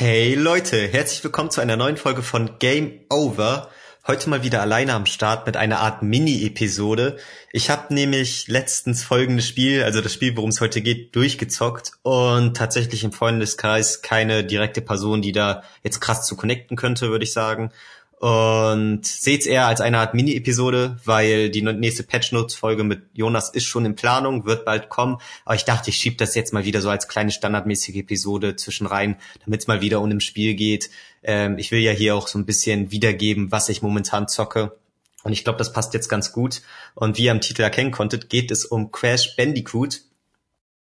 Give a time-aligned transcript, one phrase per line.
[0.00, 3.68] Hey Leute, herzlich willkommen zu einer neuen Folge von Game Over.
[4.06, 7.16] Heute mal wieder alleine am Start mit einer Art Mini-Episode.
[7.50, 12.56] Ich habe nämlich letztens folgendes Spiel, also das Spiel, worum es heute geht, durchgezockt und
[12.56, 17.32] tatsächlich im Freundeskreis keine direkte Person, die da jetzt krass zu connecten könnte, würde ich
[17.32, 17.72] sagen
[18.20, 23.50] und seht's eher als eine Art Mini-Episode, weil die nächste Patch Notes Folge mit Jonas
[23.50, 25.18] ist schon in Planung, wird bald kommen.
[25.44, 28.88] Aber ich dachte, ich schieb das jetzt mal wieder so als kleine standardmäßige Episode zwischen
[28.88, 30.90] rein, damit es mal wieder um im Spiel geht.
[31.22, 34.76] Ähm, ich will ja hier auch so ein bisschen wiedergeben, was ich momentan zocke.
[35.22, 36.62] Und ich glaube, das passt jetzt ganz gut.
[36.94, 40.00] Und wie ihr am Titel erkennen konntet, geht es um Crash Bandicoot.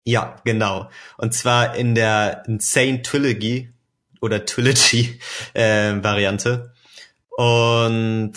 [0.06, 0.90] Ja, genau.
[1.18, 3.70] Und zwar in der Insane Trilogy
[4.22, 5.20] oder Trilogy
[5.54, 6.74] äh, Variante.
[7.38, 8.34] Und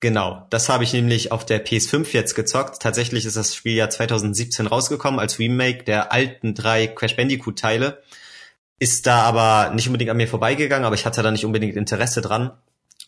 [0.00, 2.82] genau, das habe ich nämlich auf der PS5 jetzt gezockt.
[2.82, 8.02] Tatsächlich ist das Spiel ja 2017 rausgekommen als Remake der alten drei Crash Bandicoot Teile.
[8.80, 12.22] Ist da aber nicht unbedingt an mir vorbeigegangen, aber ich hatte da nicht unbedingt Interesse
[12.22, 12.50] dran.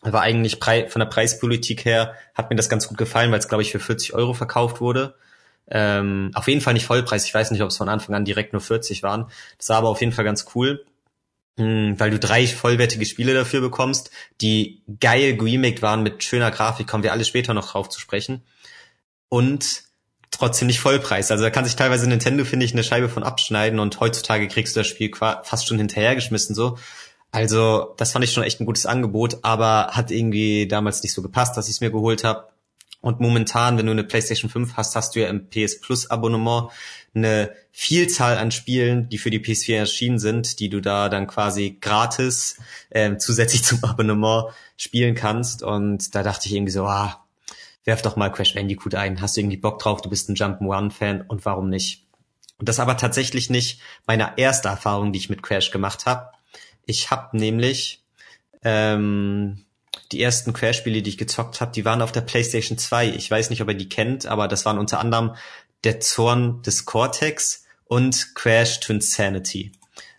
[0.01, 3.63] War eigentlich von der Preispolitik her, hat mir das ganz gut gefallen, weil es, glaube
[3.63, 5.15] ich, für 40 Euro verkauft wurde.
[5.69, 7.25] Ähm, auf jeden Fall nicht Vollpreis.
[7.25, 9.29] Ich weiß nicht, ob es von Anfang an direkt nur 40 waren.
[9.57, 10.85] Das war aber auf jeden Fall ganz cool.
[11.57, 16.87] Hm, weil du drei vollwertige Spiele dafür bekommst, die geil geremaked waren mit schöner Grafik,
[16.87, 18.43] kommen wir alle später noch drauf zu sprechen.
[19.29, 19.83] Und
[20.29, 21.31] trotzdem nicht Vollpreis.
[21.31, 24.75] Also da kann sich teilweise Nintendo, finde ich, eine Scheibe von abschneiden und heutzutage kriegst
[24.75, 26.77] du das Spiel fast schon hinterhergeschmissen so.
[27.31, 31.21] Also das fand ich schon echt ein gutes Angebot, aber hat irgendwie damals nicht so
[31.21, 32.47] gepasst, dass ich es mir geholt habe.
[33.01, 36.71] Und momentan, wenn du eine PlayStation 5 hast, hast du ja im PS Plus Abonnement
[37.13, 41.77] eine Vielzahl an Spielen, die für die PS4 erschienen sind, die du da dann quasi
[41.79, 42.57] gratis
[42.91, 45.63] ähm, zusätzlich zum Abonnement spielen kannst.
[45.63, 47.25] Und da dachte ich irgendwie so, ah,
[47.83, 49.21] werf doch mal Crash Bandicoot ein.
[49.21, 50.01] Hast du irgendwie Bock drauf?
[50.01, 52.05] Du bist ein Jump'n'Run-Fan und warum nicht?
[52.59, 56.31] Und das aber tatsächlich nicht meine erste Erfahrung, die ich mit Crash gemacht habe.
[56.85, 58.03] Ich habe nämlich
[58.63, 59.65] ähm,
[60.11, 63.09] die ersten Crash-Spiele, die ich gezockt habe, die waren auf der PlayStation 2.
[63.09, 65.35] Ich weiß nicht, ob ihr die kennt, aber das waren unter anderem
[65.87, 69.71] der Zorn des Cortex und Crash to Insanity.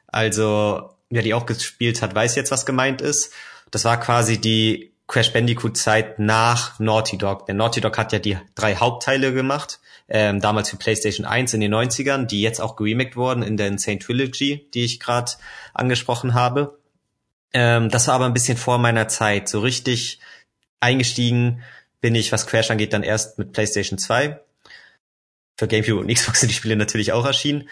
[0.06, 3.34] Also, wer die auch gespielt hat, weiß jetzt, was gemeint ist.
[3.70, 7.44] Das war quasi die Crash Bandicoot Zeit nach Naughty Dog.
[7.44, 9.78] Denn Naughty Dog hat ja die drei Hauptteile gemacht,
[10.08, 13.68] ähm, damals für PlayStation 1 in den 90ern, die jetzt auch geremaked wurden in der
[13.68, 15.32] Insane Trilogy, die ich gerade
[15.74, 16.78] angesprochen habe.
[17.52, 19.50] Ähm, das war aber ein bisschen vor meiner Zeit.
[19.50, 20.18] So richtig
[20.80, 21.62] eingestiegen
[22.00, 24.40] bin ich, was Crash angeht, dann erst mit PlayStation 2
[25.58, 27.68] für GameCube und Xbox sind die Spiele natürlich auch erschienen.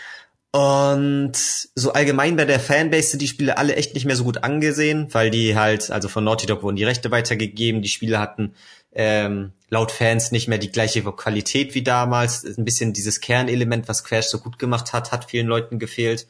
[0.53, 4.43] Und so allgemein bei der Fanbase sind die Spiele alle echt nicht mehr so gut
[4.43, 8.55] angesehen, weil die halt, also von Naughty Dog wurden die Rechte weitergegeben, die Spiele hatten
[8.93, 12.45] ähm, laut Fans nicht mehr die gleiche Qualität wie damals.
[12.45, 16.27] Ein bisschen dieses Kernelement, was Crash so gut gemacht hat, hat vielen Leuten gefehlt.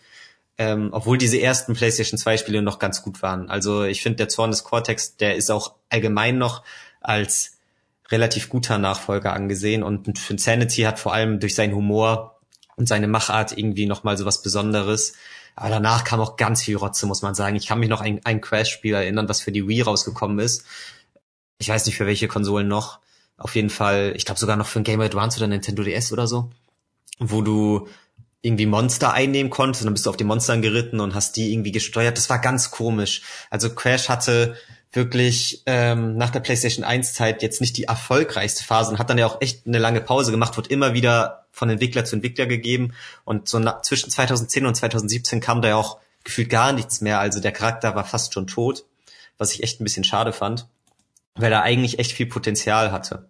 [0.59, 3.49] Ähm, obwohl diese ersten PlayStation 2 Spiele noch ganz gut waren.
[3.49, 6.65] Also ich finde, der Zorn des Cortex, der ist auch allgemein noch
[7.01, 7.56] als
[8.11, 12.41] relativ guter Nachfolger angesehen und Insanity hat vor allem durch seinen Humor
[12.77, 15.15] und seine Machart irgendwie nochmal so was Besonderes.
[15.57, 17.57] Aber danach kam auch ganz viel Rotze, muss man sagen.
[17.57, 20.67] Ich kann mich noch an ein Crash-Spiel erinnern, was für die Wii rausgekommen ist.
[21.59, 23.01] Ich weiß nicht für welche Konsolen noch.
[23.39, 26.27] Auf jeden Fall, ich glaube sogar noch für ein Game Advance oder Nintendo DS oder
[26.27, 26.51] so,
[27.19, 27.89] wo du
[28.43, 31.53] irgendwie Monster einnehmen konntest und dann bist du auf die Monstern geritten und hast die
[31.53, 32.17] irgendwie gesteuert.
[32.17, 33.23] Das war ganz komisch.
[33.51, 34.57] Also Crash hatte
[34.93, 39.19] wirklich ähm, nach der PlayStation 1 Zeit jetzt nicht die erfolgreichste Phase und hat dann
[39.19, 42.95] ja auch echt eine lange Pause gemacht, wird immer wieder von Entwickler zu Entwickler gegeben
[43.25, 47.21] und so nach, zwischen 2010 und 2017 kam da ja auch gefühlt gar nichts mehr,
[47.21, 48.85] also der Charakter war fast schon tot,
[49.39, 50.67] was ich echt ein bisschen schade fand,
[51.35, 53.29] weil er eigentlich echt viel Potenzial hatte.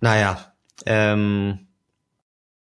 [0.00, 0.52] Naja,
[0.84, 1.66] ähm,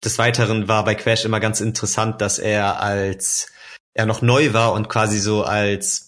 [0.03, 3.49] des Weiteren war bei Crash immer ganz interessant, dass er als
[3.95, 6.08] er noch neu war und quasi so als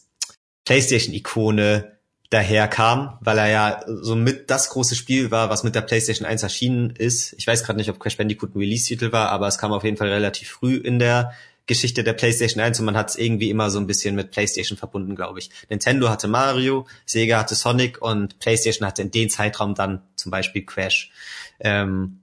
[0.70, 1.98] PlayStation-Ikone
[2.30, 6.44] daherkam, weil er ja so mit das große Spiel war, was mit der PlayStation 1
[6.44, 7.32] erschienen ist.
[7.36, 9.96] Ich weiß gerade nicht, ob Crash Bandicoot ein Release-Titel war, aber es kam auf jeden
[9.96, 11.32] Fall relativ früh in der
[11.66, 14.78] Geschichte der PlayStation 1 und man hat es irgendwie immer so ein bisschen mit PlayStation
[14.78, 15.50] verbunden, glaube ich.
[15.70, 20.64] Nintendo hatte Mario, Sega hatte Sonic und PlayStation hatte in dem Zeitraum dann zum Beispiel
[20.64, 21.10] Crash.
[21.58, 22.20] Ähm,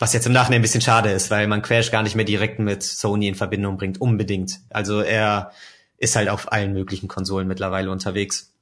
[0.00, 2.58] was jetzt im Nachhinein ein bisschen schade ist, weil man Crash gar nicht mehr direkt
[2.58, 4.58] mit Sony in Verbindung bringt, unbedingt.
[4.70, 5.52] Also er
[5.98, 8.52] ist halt auf allen möglichen Konsolen mittlerweile unterwegs.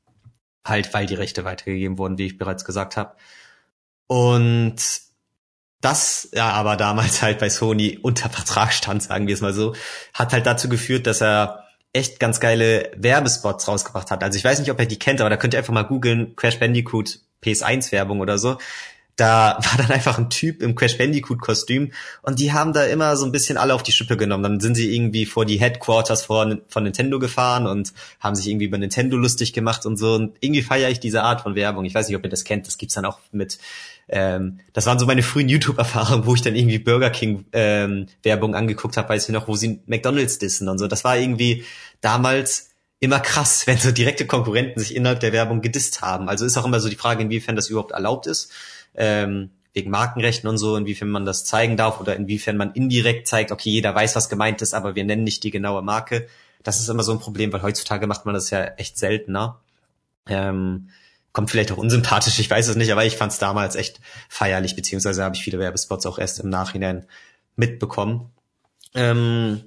[0.65, 3.17] Halt, weil die Rechte weitergegeben wurden, wie ich bereits gesagt habe.
[4.07, 4.77] Und
[5.81, 9.75] das ja aber damals halt bei Sony unter Vertrag stand, sagen wir es mal so,
[10.15, 14.23] hat halt dazu geführt, dass er echt ganz geile Werbespots rausgebracht hat.
[14.23, 16.37] Also ich weiß nicht, ob ihr die kennt, aber da könnt ihr einfach mal googeln,
[16.37, 18.57] Crash Bandicoot PS1 Werbung oder so.
[19.17, 21.93] Da war dann einfach ein Typ im Crash Bandicoot Kostüm
[22.23, 24.43] und die haben da immer so ein bisschen alle auf die Schippe genommen.
[24.43, 28.67] Dann sind sie irgendwie vor die Headquarters von, von Nintendo gefahren und haben sich irgendwie
[28.67, 30.15] über Nintendo lustig gemacht und so.
[30.15, 31.85] Und irgendwie feiere ich diese Art von Werbung.
[31.85, 32.67] Ich weiß nicht, ob ihr das kennt.
[32.67, 33.59] Das gibt's dann auch mit
[34.09, 38.55] ähm, das waren so meine frühen YouTube-Erfahrungen, wo ich dann irgendwie Burger King ähm, Werbung
[38.55, 40.89] angeguckt habe, weiß ich noch, wo sie McDonalds dissen und so.
[40.89, 41.65] Das war irgendwie
[42.01, 42.71] damals
[43.01, 46.29] immer krass, wenn so direkte Konkurrenten sich innerhalb der Werbung gedisst haben.
[46.29, 48.53] Also ist auch immer so die Frage, inwiefern das überhaupt erlaubt ist
[48.95, 53.53] ähm, wegen Markenrechten und so, inwiefern man das zeigen darf oder inwiefern man indirekt zeigt,
[53.53, 56.29] okay, jeder weiß, was gemeint ist, aber wir nennen nicht die genaue Marke.
[56.63, 59.61] Das ist immer so ein Problem, weil heutzutage macht man das ja echt seltener.
[60.27, 60.91] Ähm,
[61.33, 64.77] kommt vielleicht auch unsympathisch, ich weiß es nicht, aber ich fand es damals echt feierlich,
[64.77, 67.07] beziehungsweise habe ich viele Werbespots auch erst im Nachhinein
[67.57, 68.31] mitbekommen.
[68.95, 69.63] Ähm,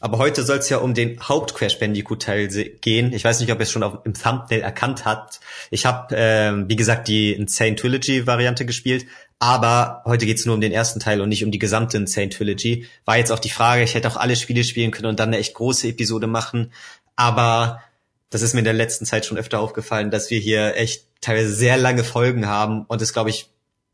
[0.00, 2.48] aber heute soll es ja um den Haupt-Crash Bandicoot-Teil
[2.80, 3.12] gehen.
[3.12, 5.40] Ich weiß nicht, ob ihr es schon auf, im Thumbnail erkannt habt.
[5.70, 9.06] Ich habe, ähm, wie gesagt, die Insane Trilogy-Variante gespielt,
[9.38, 12.30] aber heute geht es nur um den ersten Teil und nicht um die gesamte Insane
[12.30, 12.86] Trilogy.
[13.04, 15.38] War jetzt auch die Frage, ich hätte auch alle Spiele spielen können und dann eine
[15.38, 16.72] echt große Episode machen.
[17.14, 17.82] Aber
[18.30, 21.52] das ist mir in der letzten Zeit schon öfter aufgefallen, dass wir hier echt teilweise
[21.54, 23.50] sehr lange Folgen haben und es, glaube ich,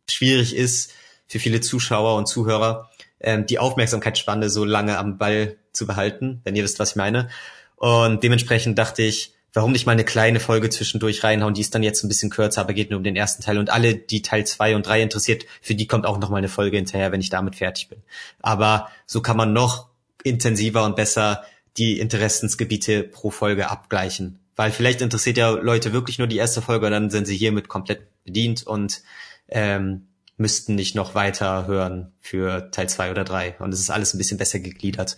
[0.08, 0.92] schwierig ist
[1.26, 6.56] für viele Zuschauer und Zuhörer, ähm, die Aufmerksamkeitsspanne so lange am Ball zu behalten, wenn
[6.56, 7.28] ihr wisst, was ich meine.
[7.76, 11.82] Und dementsprechend dachte ich, warum nicht mal eine kleine Folge zwischendurch reinhauen, die ist dann
[11.82, 13.58] jetzt ein bisschen kürzer, aber geht nur um den ersten Teil.
[13.58, 16.49] Und alle, die Teil zwei und drei interessiert, für die kommt auch noch mal eine
[16.49, 18.02] Folge hinterher, wenn ich damit fertig bin.
[18.43, 19.88] Aber so kann man noch
[20.25, 21.44] intensiver und besser
[21.78, 24.40] die Interessensgebiete pro Folge abgleichen.
[24.56, 27.69] Weil vielleicht interessiert ja Leute wirklich nur die erste Folge und dann sind sie hiermit
[27.69, 29.02] komplett bedient und
[29.49, 33.56] ähm, müssten nicht noch weiter hören für Teil zwei oder drei.
[33.58, 35.16] Und es ist alles ein bisschen besser gegliedert.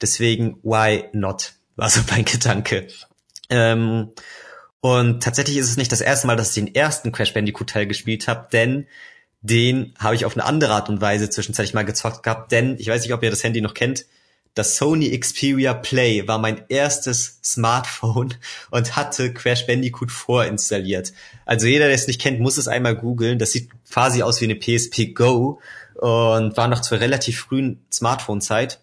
[0.00, 1.54] Deswegen, why not?
[1.76, 2.88] War so mein Gedanke.
[3.50, 4.12] Ähm,
[4.80, 7.86] und tatsächlich ist es nicht das erste Mal, dass ich den ersten Crash Bandicoot Teil
[7.86, 8.86] gespielt habe, denn
[9.42, 12.88] den habe ich auf eine andere Art und Weise zwischenzeitlich mal gezockt gehabt, denn ich
[12.88, 14.06] weiß nicht, ob ihr das Handy noch kennt.
[14.56, 18.34] Das Sony Xperia Play war mein erstes Smartphone
[18.70, 21.12] und hatte Crash Bandicoot vorinstalliert.
[21.44, 23.38] Also jeder, der es nicht kennt, muss es einmal googeln.
[23.38, 25.60] Das sieht quasi aus wie eine PSP Go
[25.94, 28.80] und war noch zur relativ frühen Smartphone-Zeit.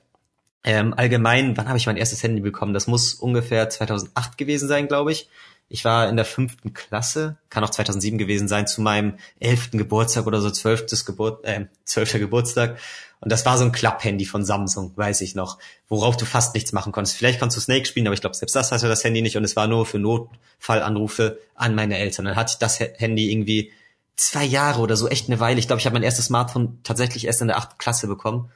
[0.64, 2.76] Ähm, allgemein, wann habe ich mein erstes Handy bekommen?
[2.76, 5.28] Das muss ungefähr 2008 gewesen sein, glaube ich.
[5.74, 10.28] Ich war in der fünften Klasse, kann auch 2007 gewesen sein, zu meinem elften Geburtstag
[10.28, 12.78] oder so, zwölftes Geburt, äh, zwölfter Geburtstag.
[13.22, 16.74] Und das war so ein Klapp-Handy von Samsung, weiß ich noch, worauf du fast nichts
[16.74, 17.18] machen konntest.
[17.18, 19.44] Vielleicht konntest du Snake spielen, aber ich glaube, selbst das hatte das Handy nicht und
[19.46, 22.26] es war nur für Notfallanrufe an meine Eltern.
[22.26, 23.72] Dann hatte ich das Handy irgendwie
[24.16, 25.58] zwei Jahre oder so, echt eine Weile.
[25.58, 28.52] Ich glaube, ich habe mein erstes Smartphone tatsächlich erst in der achten Klasse bekommen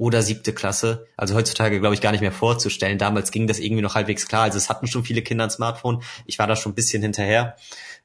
[0.00, 1.06] oder siebte Klasse.
[1.18, 2.96] Also heutzutage glaube ich gar nicht mehr vorzustellen.
[2.96, 4.44] Damals ging das irgendwie noch halbwegs klar.
[4.44, 6.02] Also es hatten schon viele Kinder ein Smartphone.
[6.24, 7.54] Ich war da schon ein bisschen hinterher.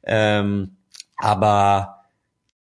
[0.03, 0.75] Ähm,
[1.15, 2.03] aber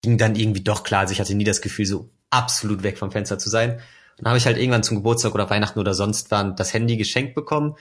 [0.04, 1.02] ging dann irgendwie doch klar.
[1.02, 3.72] Also ich hatte nie das Gefühl, so absolut weg vom Fenster zu sein.
[3.72, 3.80] Und
[4.20, 7.34] dann habe ich halt irgendwann zum Geburtstag oder Weihnachten oder sonst wann das Handy geschenkt
[7.34, 7.76] bekommen.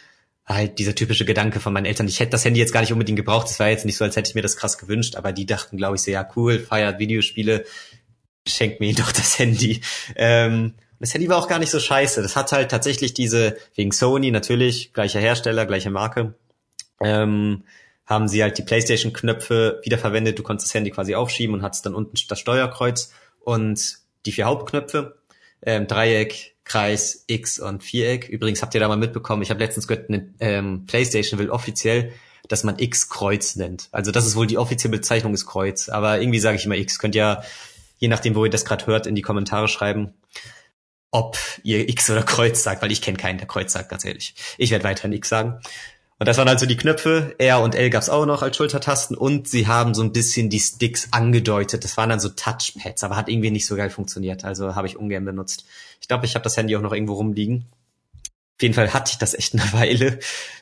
[0.47, 2.09] Halt dieser typische Gedanke von meinen Eltern.
[2.09, 3.49] Ich hätte das Handy jetzt gar nicht unbedingt gebraucht.
[3.49, 5.17] Das war jetzt nicht so, als hätte ich mir das krass gewünscht.
[5.17, 7.67] Aber die dachten, glaube ich, so, ja cool, feiert Videospiele,
[8.49, 9.83] schenkt mir doch das Handy.
[10.17, 10.73] Ähm,
[11.03, 12.23] das Handy war auch gar nicht so scheiße.
[12.23, 16.35] Das hat halt tatsächlich diese, wegen Sony natürlich, gleicher Hersteller, gleiche Marke,
[17.01, 17.65] ähm,
[18.07, 20.39] haben sie halt die Playstation-Knöpfe wiederverwendet.
[20.39, 24.45] Du konntest das Handy quasi aufschieben und hattest dann unten das Steuerkreuz und die vier
[24.45, 25.17] Hauptknöpfe,
[25.63, 28.29] ähm, Dreieck, Kreis, X und Viereck.
[28.29, 32.13] Übrigens habt ihr da mal mitbekommen, ich habe letztens gehört, eine ähm, Playstation will offiziell,
[32.47, 33.89] dass man X Kreuz nennt.
[33.91, 37.01] Also das ist wohl die offizielle Bezeichnung ist Kreuz, aber irgendwie sage ich immer X.
[37.01, 37.43] Könnt ja,
[37.99, 40.15] je nachdem, wo ihr das gerade hört, in die Kommentare schreiben
[41.13, 44.35] ob ihr X oder Kreuz sagt, weil ich kenne keinen, der Kreuz sagt, ganz ehrlich.
[44.59, 45.61] Ich werde weiterhin X sagen.
[46.19, 47.35] Und das waren also die Knöpfe.
[47.39, 50.61] R und L gab's auch noch als Schultertasten und sie haben so ein bisschen die
[50.61, 51.85] Sticks angedeutet.
[51.85, 54.45] Das waren dann so Touchpads, aber hat irgendwie nicht so geil funktioniert.
[54.45, 55.67] Also habe ich ungern benutzt.
[56.01, 57.67] Ich glaube, ich habe das Handy auch noch irgendwo rumliegen.
[58.25, 60.19] Auf jeden Fall hatte ich das echt eine Weile.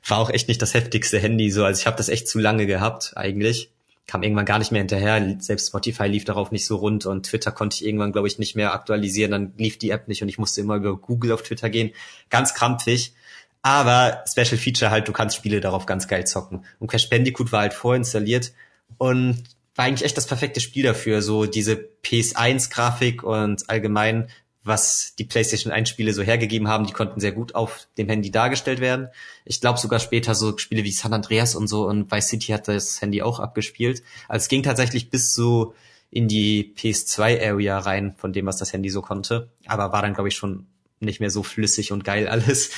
[0.07, 1.65] War auch echt nicht das heftigste Handy so.
[1.65, 3.71] Also ich habe das echt zu lange gehabt eigentlich
[4.11, 5.37] kam irgendwann gar nicht mehr hinterher.
[5.39, 8.57] Selbst Spotify lief darauf nicht so rund und Twitter konnte ich irgendwann, glaube ich, nicht
[8.57, 9.31] mehr aktualisieren.
[9.31, 11.93] Dann lief die App nicht und ich musste immer über Google auf Twitter gehen.
[12.29, 13.15] Ganz krampfig.
[13.63, 16.65] Aber Special Feature halt, du kannst Spiele darauf ganz geil zocken.
[16.81, 18.53] Und Crash Bandicoot war halt vorinstalliert
[18.99, 19.45] und
[19.77, 21.23] war eigentlich echt das perfekte Spiel dafür.
[21.23, 24.29] So diese PS1-Grafik und allgemein
[24.63, 28.31] was die PlayStation 1 Spiele so hergegeben haben, die konnten sehr gut auf dem Handy
[28.31, 29.09] dargestellt werden.
[29.45, 32.69] Ich glaube sogar später so Spiele wie San Andreas und so und Vice City hat
[32.69, 34.03] das Handy auch abgespielt.
[34.29, 35.75] Also es ging tatsächlich bis so
[36.11, 40.15] in die PS2 Area rein von dem, was das Handy so konnte, aber war dann
[40.15, 40.67] glaube ich schon
[40.99, 42.71] nicht mehr so flüssig und geil alles.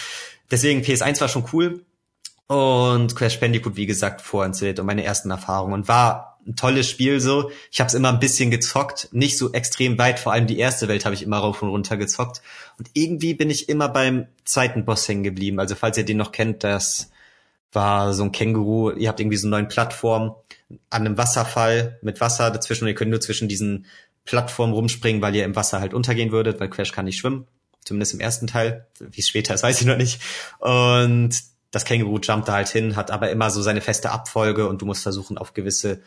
[0.50, 1.84] Deswegen PS1 war schon cool
[2.46, 7.20] und Crash Bandicoot wie gesagt vorinstalliert und meine ersten Erfahrungen und war ein tolles Spiel
[7.20, 7.50] so.
[7.70, 10.88] Ich habe es immer ein bisschen gezockt, nicht so extrem weit, vor allem die erste
[10.88, 12.42] Welt habe ich immer rauf und runter gezockt.
[12.78, 15.60] Und irgendwie bin ich immer beim zweiten Boss hängen geblieben.
[15.60, 17.10] Also falls ihr den noch kennt, das
[17.72, 20.34] war so ein Känguru, ihr habt irgendwie so eine neuen Plattform
[20.90, 23.86] an einem Wasserfall mit Wasser dazwischen und ihr könnt nur zwischen diesen
[24.24, 27.46] Plattformen rumspringen, weil ihr im Wasser halt untergehen würdet, weil Crash kann nicht schwimmen.
[27.84, 28.86] Zumindest im ersten Teil.
[29.00, 30.20] Wie es später ist, weiß ich noch nicht.
[30.58, 31.30] Und
[31.70, 34.86] das Känguru jumpt da halt hin, hat aber immer so seine feste Abfolge und du
[34.86, 36.02] musst versuchen, auf gewisse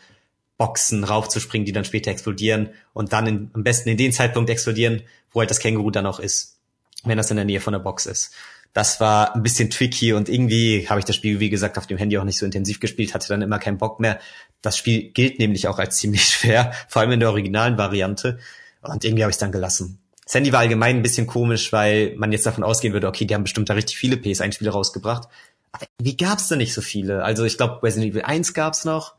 [0.58, 5.02] Boxen raufzuspringen, die dann später explodieren und dann in, am besten in den Zeitpunkt explodieren,
[5.30, 6.58] wo halt das Känguru dann auch ist,
[7.04, 8.32] wenn das in der Nähe von der Box ist.
[8.72, 11.96] Das war ein bisschen tricky und irgendwie habe ich das Spiel, wie gesagt, auf dem
[11.96, 14.18] Handy auch nicht so intensiv gespielt, hatte dann immer keinen Bock mehr.
[14.60, 18.38] Das Spiel gilt nämlich auch als ziemlich schwer, vor allem in der originalen Variante.
[18.82, 19.98] Und irgendwie habe ich es dann gelassen.
[20.26, 23.44] Sandy war allgemein ein bisschen komisch, weil man jetzt davon ausgehen würde, okay, die haben
[23.44, 25.28] bestimmt da richtig viele PS1-Spiele rausgebracht.
[25.72, 27.22] Aber wie gab's da nicht so viele?
[27.22, 29.14] Also ich glaube, Resident Evil 1 gab's noch,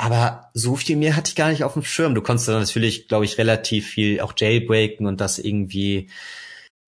[0.00, 2.14] aber so viel mehr hatte ich gar nicht auf dem Schirm.
[2.14, 6.08] Du konntest dann natürlich, glaube ich, relativ viel auch jailbreaken und das irgendwie,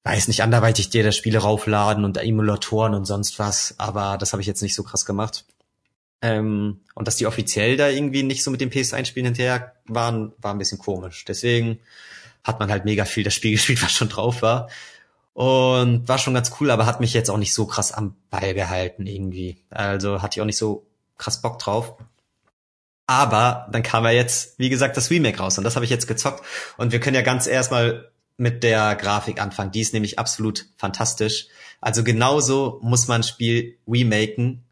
[0.04, 4.40] weiß nicht, anderweitig dir das Spiele raufladen und Emulatoren und sonst was, aber das habe
[4.40, 5.44] ich jetzt nicht so krass gemacht.
[6.22, 10.54] Ähm, und dass die offiziell da irgendwie nicht so mit dem PS1-Spielen hinterher waren, war
[10.54, 11.26] ein bisschen komisch.
[11.26, 11.80] Deswegen
[12.42, 14.70] hat man halt mega viel das Spiel gespielt, was schon drauf war.
[15.34, 18.54] Und war schon ganz cool, aber hat mich jetzt auch nicht so krass am Ball
[18.54, 19.58] gehalten irgendwie.
[19.68, 20.86] Also hatte ich auch nicht so
[21.18, 21.98] krass Bock drauf.
[23.06, 26.06] Aber dann kam ja jetzt, wie gesagt, das Remake raus und das habe ich jetzt
[26.06, 26.44] gezockt.
[26.76, 29.72] Und wir können ja ganz erstmal mit der Grafik anfangen.
[29.72, 31.48] Die ist nämlich absolut fantastisch.
[31.80, 34.64] Also genauso muss man ein Spiel remaken,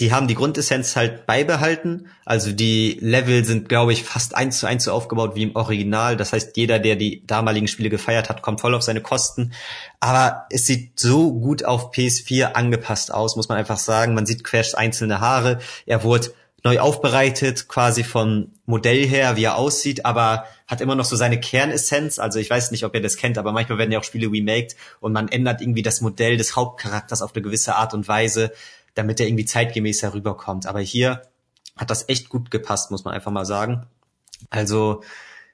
[0.00, 2.08] die haben die Grundessenz halt beibehalten.
[2.24, 6.16] Also die Level sind, glaube ich, fast eins zu eins so aufgebaut wie im Original.
[6.16, 9.52] Das heißt, jeder, der die damaligen Spiele gefeiert hat, kommt voll auf seine Kosten.
[9.98, 14.14] Aber es sieht so gut auf PS4 angepasst aus, muss man einfach sagen.
[14.14, 15.58] Man sieht Crashs einzelne Haare.
[15.84, 16.32] Er wurde
[16.64, 21.38] neu aufbereitet, quasi vom Modell her, wie er aussieht, aber hat immer noch so seine
[21.38, 22.18] Kernessenz.
[22.18, 24.76] Also ich weiß nicht, ob ihr das kennt, aber manchmal werden ja auch Spiele remaked
[25.00, 28.52] und man ändert irgendwie das Modell des Hauptcharakters auf eine gewisse Art und Weise
[28.98, 30.66] damit er irgendwie zeitgemäß herüberkommt.
[30.66, 31.22] Aber hier
[31.76, 33.86] hat das echt gut gepasst, muss man einfach mal sagen.
[34.50, 35.04] Also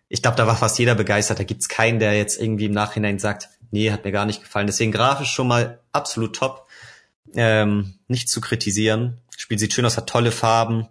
[0.09, 1.39] ich glaube, da war fast jeder begeistert.
[1.39, 4.67] Da gibt's keinen, der jetzt irgendwie im Nachhinein sagt, nee, hat mir gar nicht gefallen.
[4.67, 6.67] Deswegen grafisch schon mal absolut top.
[7.35, 9.19] Ähm, nicht zu kritisieren.
[9.37, 10.89] Spiel sieht schön aus, hat tolle Farben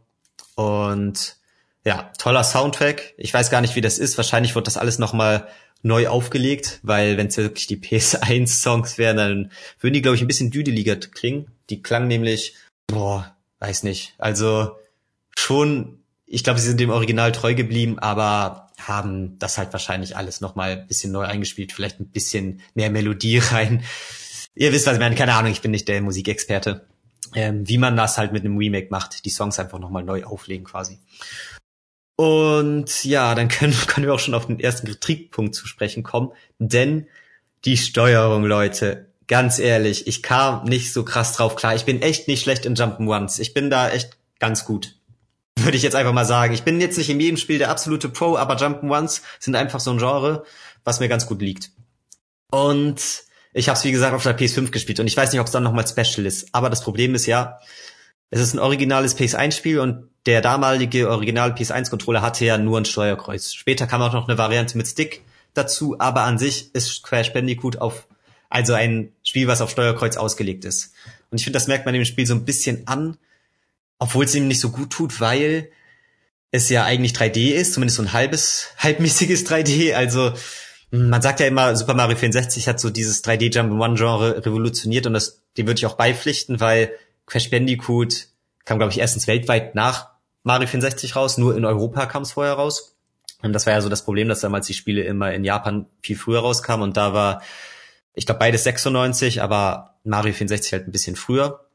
[0.55, 1.37] und
[1.85, 3.13] ja, toller Soundtrack.
[3.17, 4.17] Ich weiß gar nicht, wie das ist.
[4.17, 5.47] Wahrscheinlich wird das alles nochmal
[5.81, 10.27] neu aufgelegt, weil wenn es wirklich die PS1-Songs wären, dann würden die, glaube ich, ein
[10.27, 11.47] bisschen düdeliger klingen.
[11.69, 12.55] Die klang nämlich,
[12.87, 14.13] boah, weiß nicht.
[14.17, 14.77] Also
[15.37, 20.41] schon, ich glaube, sie sind dem Original treu geblieben, aber haben das halt wahrscheinlich alles
[20.41, 23.83] nochmal ein bisschen neu eingespielt, vielleicht ein bisschen mehr Melodie rein.
[24.55, 26.85] Ihr wisst, was ich meine, keine Ahnung, ich bin nicht der Musikexperte.
[27.35, 30.65] Ähm, wie man das halt mit einem Remake macht, die Songs einfach nochmal neu auflegen
[30.65, 30.99] quasi.
[32.15, 36.31] Und ja, dann können, können wir auch schon auf den ersten Kritikpunkt zu sprechen kommen,
[36.59, 37.07] denn
[37.65, 41.75] die Steuerung, Leute, ganz ehrlich, ich kam nicht so krass drauf klar.
[41.75, 43.39] Ich bin echt nicht schlecht in Jump'n'Ones.
[43.39, 44.95] Ich bin da echt ganz gut.
[45.57, 46.53] Würde ich jetzt einfach mal sagen.
[46.53, 49.91] Ich bin jetzt nicht in jedem Spiel der absolute Pro, aber Jump'n'Ones sind einfach so
[49.91, 50.45] ein Genre,
[50.83, 51.71] was mir ganz gut liegt.
[52.51, 53.01] Und
[53.53, 55.53] ich habe es wie gesagt auf der PS5 gespielt und ich weiß nicht, ob es
[55.53, 56.47] dann nochmal Special ist.
[56.51, 57.59] Aber das Problem ist ja,
[58.29, 63.53] es ist ein originales PS1-Spiel und der damalige originale PS1-Controller hatte ja nur ein Steuerkreuz.
[63.53, 65.21] Später kam auch noch eine Variante mit Stick
[65.53, 68.07] dazu, aber an sich ist Crash Bandicoot auf
[68.49, 70.93] also ein Spiel, was auf Steuerkreuz ausgelegt ist.
[71.31, 73.17] Und ich finde, das merkt man dem Spiel so ein bisschen an,
[73.97, 75.71] obwohl es ihm nicht so gut tut, weil
[76.51, 79.95] es ja eigentlich 3D ist, zumindest so ein halbes, halbmäßiges 3D.
[79.95, 80.33] Also
[80.95, 85.13] man sagt ja immer, Super Mario 64 hat so dieses 3D Jump Genre revolutioniert und
[85.13, 86.91] das, dem würde ich auch beipflichten, weil
[87.25, 88.27] Crash Bandicoot
[88.63, 90.11] kam, glaube ich, erstens weltweit nach
[90.43, 92.95] Mario 64 raus, nur in Europa kam es vorher raus.
[93.41, 96.15] Und das war ja so das Problem, dass damals die Spiele immer in Japan viel
[96.15, 97.41] früher rauskamen und da war,
[98.13, 101.65] ich glaube, beides 96, aber Mario 64 halt ein bisschen früher.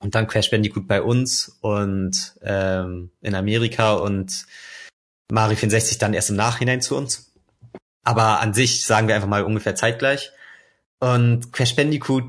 [0.00, 4.46] Und dann Crash Bandicoot bei uns und ähm, in Amerika und
[5.30, 7.27] Mario 64 dann erst im Nachhinein zu uns.
[8.04, 10.32] Aber an sich sagen wir einfach mal ungefähr zeitgleich.
[11.00, 12.24] Und Crash Bandicoot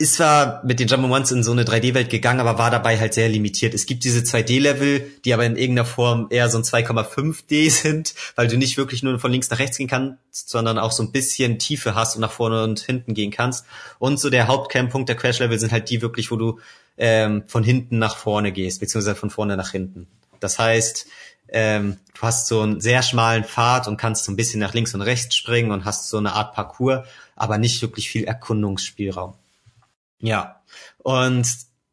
[0.00, 3.28] ist zwar mit den Jump'n'Ones in so eine 3D-Welt gegangen, aber war dabei halt sehr
[3.28, 3.74] limitiert.
[3.74, 8.46] Es gibt diese 2D-Level, die aber in irgendeiner Form eher so ein 2,5D sind, weil
[8.46, 11.58] du nicht wirklich nur von links nach rechts gehen kannst, sondern auch so ein bisschen
[11.58, 13.66] Tiefe hast und nach vorne und hinten gehen kannst.
[13.98, 16.60] Und so der Hauptcamppunkt der Crash-Level sind halt die wirklich, wo du
[16.96, 20.06] ähm, von hinten nach vorne gehst, beziehungsweise von vorne nach hinten.
[20.40, 21.06] Das heißt,
[21.50, 24.94] ähm, du hast so einen sehr schmalen Pfad und kannst so ein bisschen nach links
[24.94, 29.34] und rechts springen und hast so eine Art Parcours, aber nicht wirklich viel Erkundungsspielraum.
[30.20, 30.60] Ja.
[30.98, 31.46] Und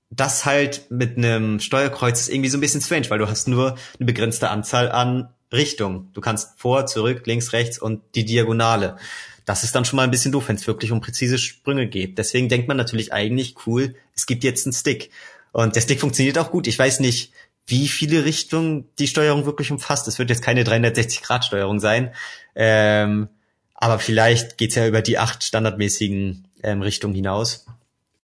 [0.09, 3.75] das halt mit einem Steuerkreuz ist irgendwie so ein bisschen strange, weil du hast nur
[3.99, 6.09] eine begrenzte Anzahl an Richtungen.
[6.13, 8.97] Du kannst vor, zurück, links, rechts und die Diagonale.
[9.45, 12.17] Das ist dann schon mal ein bisschen doof, wenn es wirklich um präzise Sprünge geht.
[12.17, 15.11] Deswegen denkt man natürlich eigentlich, cool, es gibt jetzt einen Stick.
[15.51, 16.67] Und der Stick funktioniert auch gut.
[16.67, 17.31] Ich weiß nicht,
[17.67, 20.07] wie viele Richtungen die Steuerung wirklich umfasst.
[20.07, 22.13] Es wird jetzt keine 360-Grad-Steuerung sein.
[22.55, 23.29] Ähm,
[23.74, 27.65] aber vielleicht geht's ja über die acht standardmäßigen ähm, Richtungen hinaus.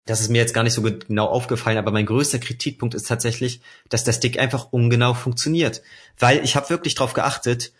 [0.05, 3.61] Das ist mir jetzt gar nicht so genau aufgefallen, aber mein größter Kritikpunkt ist tatsächlich,
[3.89, 5.81] dass der Stick einfach ungenau funktioniert.
[6.17, 7.71] Weil ich habe wirklich drauf geachtet,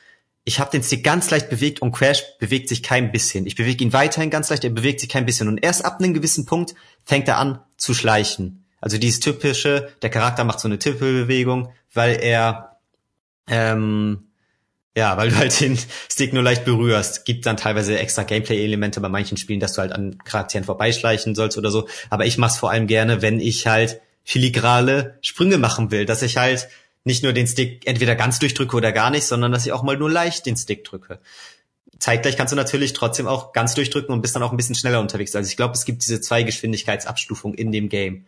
[0.46, 3.46] ich habe den Stick ganz leicht bewegt und Crash bewegt sich kein bisschen.
[3.46, 5.48] Ich bewege ihn weiterhin ganz leicht, er bewegt sich kein bisschen.
[5.48, 8.66] Und erst ab einem gewissen Punkt fängt er an zu schleichen.
[8.82, 12.78] Also dieses typische, der Charakter macht so eine Tippelbewegung, weil er
[13.48, 14.30] ähm,
[14.96, 15.78] ja, weil du halt den
[16.12, 17.26] Stick nur leicht berührst.
[17.26, 21.58] Gibt dann teilweise extra Gameplay-Elemente bei manchen Spielen, dass du halt an Charakteren vorbeischleichen sollst
[21.58, 21.88] oder so.
[22.10, 26.38] Aber ich mach's vor allem gerne, wenn ich halt filigrale Sprünge machen will, dass ich
[26.38, 26.68] halt
[27.04, 29.98] nicht nur den Stick entweder ganz durchdrücke oder gar nicht, sondern dass ich auch mal
[29.98, 31.20] nur leicht den Stick drücke.
[31.98, 35.00] Zeitgleich kannst du natürlich trotzdem auch ganz durchdrücken und bist dann auch ein bisschen schneller
[35.00, 35.36] unterwegs.
[35.36, 38.26] Also ich glaube, es gibt diese zwei Geschwindigkeitsabstufungen in dem Game.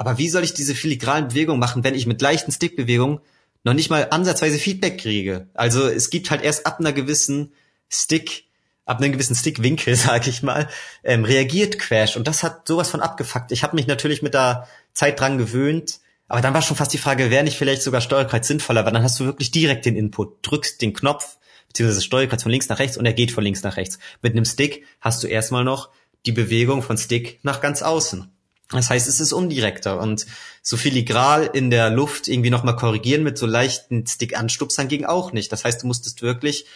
[0.00, 3.20] Aber wie soll ich diese filigranen Bewegungen machen, wenn ich mit leichten Stickbewegungen
[3.64, 5.48] noch nicht mal ansatzweise Feedback kriege.
[5.52, 7.52] Also es gibt halt erst ab einer gewissen
[7.90, 8.44] Stick,
[8.86, 10.70] ab einem gewissen Stickwinkel, sag ich mal,
[11.04, 13.52] ähm, reagiert Crash und das hat sowas von abgefuckt.
[13.52, 16.98] Ich habe mich natürlich mit der Zeit dran gewöhnt, aber dann war schon fast die
[16.98, 20.38] Frage, wäre nicht vielleicht sogar Steuerkreuz sinnvoller, weil dann hast du wirklich direkt den Input,
[20.40, 21.36] drückst den Knopf
[21.68, 23.98] beziehungsweise Steuerkreuz von links nach rechts und er geht von links nach rechts.
[24.22, 25.90] Mit einem Stick hast du erstmal noch
[26.24, 28.32] die Bewegung von Stick nach ganz außen.
[28.72, 30.26] Das heißt, es ist undirekter und
[30.62, 35.50] so filigral in der Luft irgendwie nochmal korrigieren mit so leichten Stick-Anstupsern ging auch nicht.
[35.50, 36.66] Das heißt, du musstest wirklich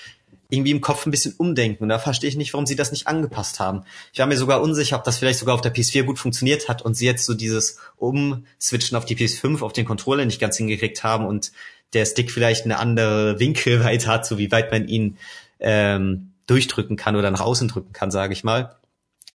[0.50, 1.84] irgendwie im Kopf ein bisschen umdenken.
[1.84, 3.84] Und da verstehe ich nicht, warum sie das nicht angepasst haben.
[4.12, 6.82] Ich war mir sogar unsicher, ob das vielleicht sogar auf der PS4 gut funktioniert hat
[6.82, 11.02] und sie jetzt so dieses Umswitchen auf die PS5, auf den Controller nicht ganz hingekriegt
[11.02, 11.52] haben und
[11.92, 15.16] der Stick vielleicht eine andere Winkelweite hat, so wie weit man ihn
[15.60, 18.76] ähm, durchdrücken kann oder nach außen drücken kann, sage ich mal.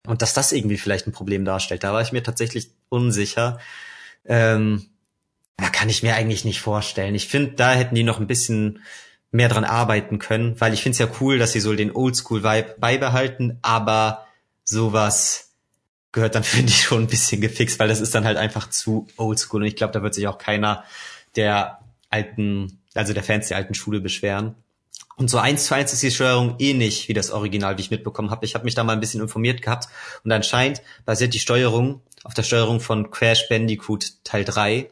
[0.07, 3.59] Und dass das irgendwie vielleicht ein Problem darstellt, da war ich mir tatsächlich unsicher.
[4.25, 4.89] Ähm,
[5.57, 7.15] da kann ich mir eigentlich nicht vorstellen.
[7.15, 8.81] Ich finde, da hätten die noch ein bisschen
[9.31, 12.75] mehr dran arbeiten können, weil ich finde es ja cool, dass sie so den Oldschool-Vibe
[12.79, 14.25] beibehalten, aber
[14.63, 15.51] sowas
[16.11, 19.07] gehört dann, finde ich, schon ein bisschen gefixt, weil das ist dann halt einfach zu
[19.17, 20.83] oldschool und ich glaube, da wird sich auch keiner
[21.35, 24.55] der alten, also der Fans der alten Schule beschweren.
[25.15, 27.91] Und so eins zu eins ist die Steuerung eh nicht wie das Original, wie ich
[27.91, 28.45] mitbekommen habe.
[28.45, 29.89] Ich habe mich da mal ein bisschen informiert gehabt
[30.23, 34.89] und anscheinend basiert die Steuerung auf der Steuerung von Crash Bandicoot Teil 3.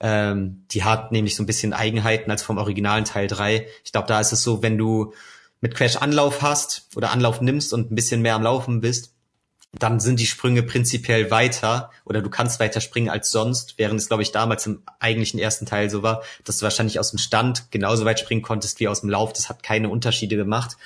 [0.00, 3.66] Ähm, die hat nämlich so ein bisschen Eigenheiten als vom originalen Teil 3.
[3.84, 5.12] Ich glaube, da ist es so, wenn du
[5.60, 9.12] mit Crash Anlauf hast oder Anlauf nimmst und ein bisschen mehr am Laufen bist,
[9.72, 14.08] dann sind die Sprünge prinzipiell weiter oder du kannst weiter springen als sonst, während es,
[14.08, 17.70] glaube ich, damals im eigentlichen ersten Teil so war, dass du wahrscheinlich aus dem Stand
[17.70, 19.32] genauso weit springen konntest wie aus dem Lauf.
[19.32, 20.76] Das hat keine Unterschiede gemacht.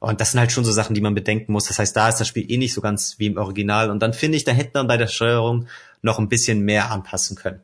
[0.00, 1.66] Und das sind halt schon so Sachen, die man bedenken muss.
[1.66, 3.90] Das heißt, da ist das Spiel eh nicht so ganz wie im Original.
[3.90, 5.68] Und dann finde ich, da hätte man bei der Steuerung
[6.02, 7.60] noch ein bisschen mehr anpassen können.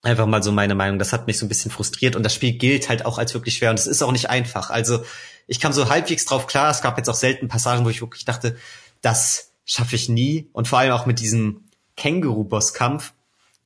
[0.00, 0.98] Einfach mal so meine Meinung.
[0.98, 3.56] Das hat mich so ein bisschen frustriert und das Spiel gilt halt auch als wirklich
[3.56, 4.70] schwer und es ist auch nicht einfach.
[4.70, 5.04] Also
[5.46, 6.70] ich kam so halbwegs drauf klar.
[6.70, 8.56] Es gab jetzt auch selten Passagen, wo ich wirklich dachte,
[9.02, 10.48] das schaffe ich nie.
[10.52, 11.64] Und vor allem auch mit diesem
[11.96, 13.12] Känguru-Bosskampf,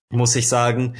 [0.08, 0.96] muss ich sagen,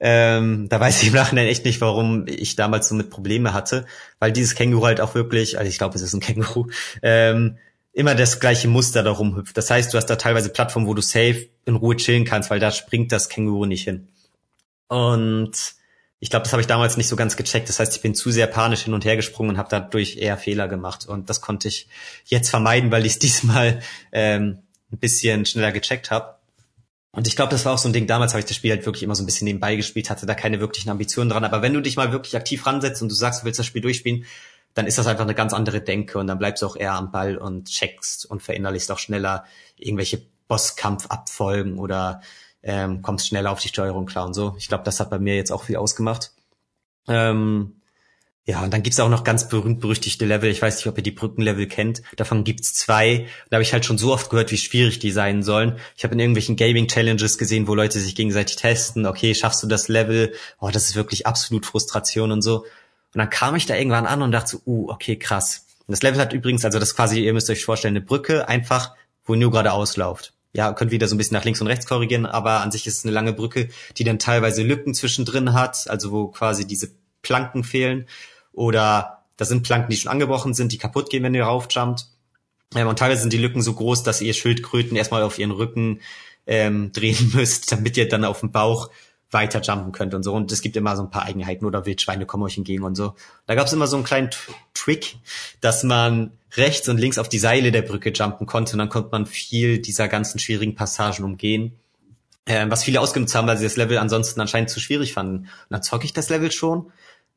[0.00, 3.84] ähm, da weiß ich im Nachhinein echt nicht, warum ich damals so mit Probleme hatte,
[4.18, 6.68] weil dieses Känguru halt auch wirklich, also ich glaube, es ist ein Känguru,
[7.02, 7.58] ähm,
[7.92, 9.56] immer das gleiche Muster da rumhüpft.
[9.56, 12.60] Das heißt, du hast da teilweise Plattformen, wo du safe in Ruhe chillen kannst, weil
[12.60, 14.08] da springt das Känguru nicht hin.
[14.88, 15.52] Und
[16.20, 17.68] ich glaube, das habe ich damals nicht so ganz gecheckt.
[17.68, 20.38] Das heißt, ich bin zu sehr panisch hin und her gesprungen und habe dadurch eher
[20.38, 21.06] Fehler gemacht.
[21.06, 21.88] Und das konnte ich
[22.24, 23.80] jetzt vermeiden, weil ich es diesmal
[24.12, 26.36] ähm, ein bisschen schneller gecheckt habe.
[27.12, 28.06] Und ich glaube, das war auch so ein Ding.
[28.06, 30.34] Damals habe ich das Spiel halt wirklich immer so ein bisschen nebenbei gespielt, hatte da
[30.34, 31.44] keine wirklichen Ambitionen dran.
[31.44, 33.82] Aber wenn du dich mal wirklich aktiv ransetzt und du sagst, du willst das Spiel
[33.82, 34.24] durchspielen,
[34.74, 37.12] dann ist das einfach eine ganz andere Denke und dann bleibst du auch eher am
[37.12, 39.44] Ball und checkst und verinnerlichst auch schneller
[39.76, 42.20] irgendwelche Bosskampfabfolgen oder
[42.64, 44.54] ähm, kommst schneller auf die Steuerung klar und so.
[44.58, 46.32] Ich glaube, das hat bei mir jetzt auch viel ausgemacht.
[47.06, 47.76] Ähm,
[48.46, 50.50] ja, und dann gibt's auch noch ganz berühmt-berüchtigte Level.
[50.50, 52.02] Ich weiß nicht, ob ihr die Brückenlevel kennt.
[52.16, 53.26] Davon gibt's zwei.
[53.48, 55.78] Da habe ich halt schon so oft gehört, wie schwierig die sein sollen.
[55.96, 59.06] Ich habe in irgendwelchen Gaming-Challenges gesehen, wo Leute sich gegenseitig testen.
[59.06, 60.34] Okay, schaffst du das Level?
[60.58, 62.60] Oh, das ist wirklich absolut Frustration und so.
[62.60, 65.66] Und dann kam ich da irgendwann an und dachte so, uh, okay, krass.
[65.86, 68.94] Und das Level hat übrigens, also das quasi, ihr müsst euch vorstellen, eine Brücke einfach,
[69.24, 72.26] wo nur gerade auslauft ja, könnt wieder so ein bisschen nach links und rechts korrigieren,
[72.26, 76.12] aber an sich ist es eine lange Brücke, die dann teilweise Lücken zwischendrin hat, also
[76.12, 78.06] wo quasi diese Planken fehlen
[78.52, 82.06] oder da sind Planken, die schon angebrochen sind, die kaputt gehen, wenn ihr raufjumpt.
[82.74, 86.00] Ähm, und teilweise sind die Lücken so groß, dass ihr Schildkröten erstmal auf ihren Rücken
[86.46, 88.90] ähm, drehen müsst, damit ihr dann auf dem Bauch
[89.34, 90.32] weiter jumpen könnt und so.
[90.32, 93.14] Und es gibt immer so ein paar Eigenheiten oder Wildschweine kommen euch entgegen und so.
[93.46, 94.30] Da gab es immer so einen kleinen
[94.72, 95.16] Trick,
[95.60, 99.10] dass man rechts und links auf die Seile der Brücke jumpen konnte und dann konnte
[99.12, 101.74] man viel dieser ganzen schwierigen Passagen umgehen.
[102.46, 105.38] Äh, was viele ausgenutzt haben, weil sie das Level ansonsten anscheinend zu schwierig fanden.
[105.38, 106.92] Und dann zocke ich das Level schon.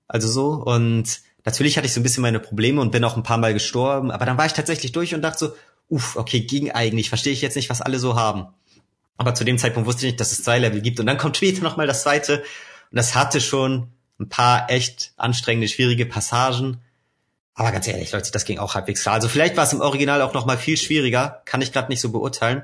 [0.07, 0.51] Also so.
[0.51, 3.53] Und natürlich hatte ich so ein bisschen meine Probleme und bin auch ein paar Mal
[3.53, 4.11] gestorben.
[4.11, 5.53] Aber dann war ich tatsächlich durch und dachte so,
[5.89, 7.09] uff, okay, ging eigentlich.
[7.09, 8.47] Verstehe ich jetzt nicht, was alle so haben.
[9.17, 10.99] Aber zu dem Zeitpunkt wusste ich nicht, dass es zwei Level gibt.
[10.99, 12.39] Und dann kommt später nochmal das zweite.
[12.91, 16.81] Und das hatte schon ein paar echt anstrengende, schwierige Passagen.
[17.53, 19.15] Aber ganz ehrlich, Leute, das ging auch halbwegs klar.
[19.15, 21.41] Also vielleicht war es im Original auch nochmal viel schwieriger.
[21.45, 22.63] Kann ich gerade nicht so beurteilen.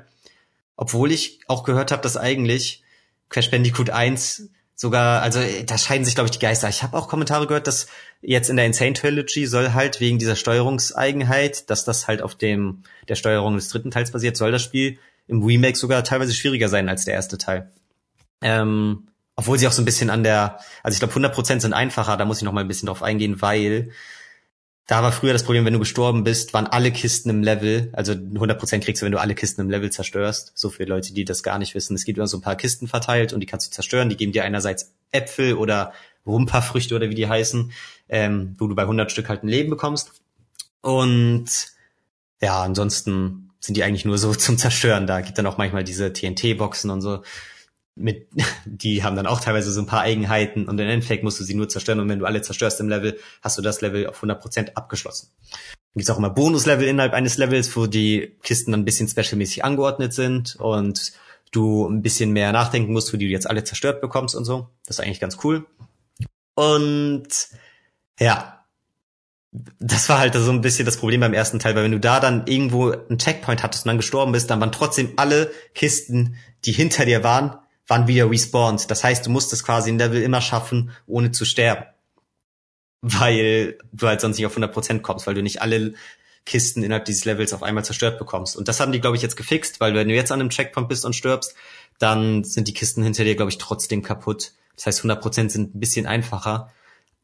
[0.76, 2.82] Obwohl ich auch gehört habe, dass eigentlich
[3.28, 6.68] Crash Bandicoot 1 sogar, also da scheiden sich, glaube ich, die Geister.
[6.68, 7.86] Ich habe auch Kommentare gehört, dass
[8.22, 12.82] jetzt in der Insane Trilogy soll halt wegen dieser Steuerungseigenheit, dass das halt auf dem
[13.08, 16.88] der Steuerung des dritten Teils basiert, soll das Spiel im Remake sogar teilweise schwieriger sein
[16.88, 17.72] als der erste Teil.
[18.42, 22.16] Ähm, obwohl sie auch so ein bisschen an der, also ich glaube 100% sind einfacher,
[22.16, 23.90] da muss ich noch mal ein bisschen drauf eingehen, weil
[24.86, 28.12] da war früher das Problem, wenn du gestorben bist, waren alle Kisten im Level, also
[28.12, 30.52] 100% kriegst du, wenn du alle Kisten im Level zerstörst.
[30.54, 31.94] So für Leute, die das gar nicht wissen.
[31.94, 34.10] Es gibt immer so ein paar Kisten verteilt und die kannst du zerstören.
[34.10, 35.94] Die geben dir einerseits Äpfel oder
[36.26, 37.72] Rumperfrüchte oder wie die heißen,
[38.10, 40.12] ähm, wo du bei 100 Stück halt ein Leben bekommst.
[40.82, 41.46] Und
[42.42, 45.06] ja, ansonsten sind die eigentlich nur so zum Zerstören.
[45.06, 47.22] Da gibt dann auch manchmal diese TNT-Boxen und so.
[47.96, 48.28] Mit,
[48.66, 51.54] die haben dann auch teilweise so ein paar Eigenheiten und im Endeffekt musst du sie
[51.54, 54.74] nur zerstören und wenn du alle zerstörst im Level, hast du das Level auf 100%
[54.74, 55.30] abgeschlossen.
[55.50, 59.64] Dann gibt's auch immer Bonuslevel innerhalb eines Levels, wo die Kisten dann ein bisschen specialmäßig
[59.64, 61.12] angeordnet sind und
[61.52, 64.68] du ein bisschen mehr nachdenken musst, wo die du jetzt alle zerstört bekommst und so.
[64.86, 65.66] Das ist eigentlich ganz cool.
[66.54, 67.28] Und
[68.18, 68.53] ja,
[69.78, 72.18] das war halt so ein bisschen das Problem beim ersten Teil, weil wenn du da
[72.18, 76.72] dann irgendwo einen Checkpoint hattest und dann gestorben bist, dann waren trotzdem alle Kisten, die
[76.72, 78.90] hinter dir waren, waren wieder respawned.
[78.90, 81.84] Das heißt, du musstest quasi ein Level immer schaffen, ohne zu sterben.
[83.00, 85.94] Weil du halt sonst nicht auf 100% kommst, weil du nicht alle
[86.46, 88.56] Kisten innerhalb dieses Levels auf einmal zerstört bekommst.
[88.56, 90.88] Und das haben die, glaube ich, jetzt gefixt, weil wenn du jetzt an einem Checkpoint
[90.88, 91.54] bist und stirbst,
[91.98, 94.52] dann sind die Kisten hinter dir, glaube ich, trotzdem kaputt.
[94.74, 96.72] Das heißt, 100% sind ein bisschen einfacher.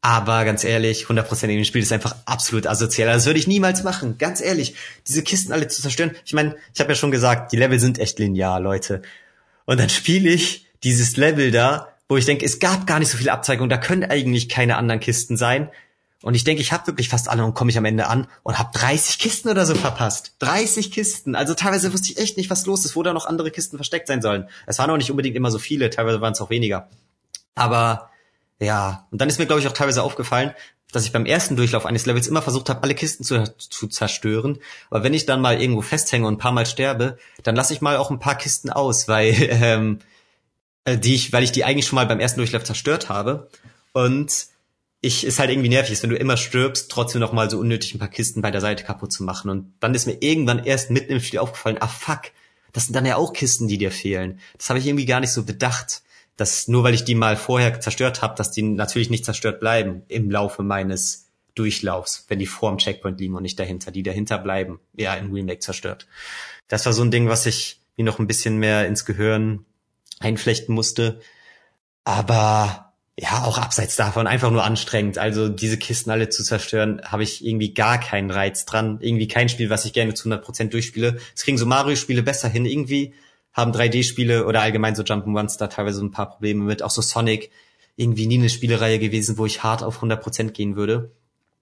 [0.01, 3.07] Aber ganz ehrlich, 100% in dem Spiel ist einfach absolut asozial.
[3.07, 4.17] Das würde ich niemals machen.
[4.17, 4.75] Ganz ehrlich,
[5.07, 6.15] diese Kisten alle zu zerstören.
[6.25, 9.03] Ich meine, ich habe ja schon gesagt, die Level sind echt linear, Leute.
[9.65, 13.17] Und dann spiele ich dieses Level da, wo ich denke, es gab gar nicht so
[13.17, 15.69] viele Abzweigungen, da können eigentlich keine anderen Kisten sein.
[16.23, 18.59] Und ich denke, ich habe wirklich fast alle und komme ich am Ende an und
[18.59, 20.33] habe 30 Kisten oder so verpasst.
[20.39, 21.35] 30 Kisten.
[21.35, 24.07] Also teilweise wusste ich echt nicht, was los ist, wo da noch andere Kisten versteckt
[24.07, 24.47] sein sollen.
[24.67, 26.89] Es waren auch nicht unbedingt immer so viele, teilweise waren es auch weniger.
[27.55, 28.10] Aber
[28.61, 30.53] ja, und dann ist mir, glaube ich, auch teilweise aufgefallen,
[30.91, 34.59] dass ich beim ersten Durchlauf eines Levels immer versucht habe, alle Kisten zu, zu zerstören.
[34.89, 37.81] Aber wenn ich dann mal irgendwo festhänge und ein paar Mal sterbe, dann lasse ich
[37.81, 39.99] mal auch ein paar Kisten aus, weil ähm,
[40.85, 43.49] äh, die ich, weil ich die eigentlich schon mal beim ersten Durchlauf zerstört habe.
[43.93, 44.47] Und
[45.01, 47.95] ich ist halt irgendwie nervig, ist, wenn du immer stirbst, trotzdem noch mal so unnötig
[47.95, 49.49] ein paar Kisten bei der Seite kaputt zu machen.
[49.49, 52.31] Und dann ist mir irgendwann erst mitten im Spiel aufgefallen, ah fuck,
[52.73, 54.39] das sind dann ja auch Kisten, die dir fehlen.
[54.57, 56.03] Das habe ich irgendwie gar nicht so bedacht,
[56.37, 60.03] dass nur weil ich die mal vorher zerstört habe, dass die natürlich nicht zerstört bleiben
[60.07, 63.91] im Laufe meines Durchlaufs, wenn die vorm Checkpoint liegen und nicht dahinter.
[63.91, 66.07] Die dahinter bleiben, ja, im Remake zerstört.
[66.67, 69.65] Das war so ein Ding, was ich mir noch ein bisschen mehr ins Gehirn
[70.19, 71.19] einflechten musste.
[72.03, 75.17] Aber ja, auch abseits davon einfach nur anstrengend.
[75.17, 78.99] Also diese Kisten alle zu zerstören, habe ich irgendwie gar keinen Reiz dran.
[79.01, 81.17] Irgendwie kein Spiel, was ich gerne zu 100% durchspiele.
[81.35, 82.65] Es kriegen so Mario-Spiele besser hin.
[82.65, 83.13] Irgendwie
[83.53, 86.83] haben 3D-Spiele oder allgemein so Jump'n'Runs da teilweise ein paar Probleme mit.
[86.83, 87.51] Auch so Sonic,
[87.95, 91.11] irgendwie nie eine Spielereihe gewesen, wo ich hart auf 100% gehen würde.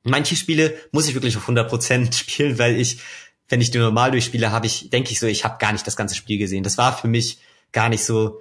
[0.03, 2.99] Manche Spiele muss ich wirklich auf 100% spielen, weil ich,
[3.47, 5.95] wenn ich die normal durchspiele, habe ich, denke ich so, ich habe gar nicht das
[5.95, 6.63] ganze Spiel gesehen.
[6.63, 7.39] Das war für mich
[7.71, 8.39] gar nicht so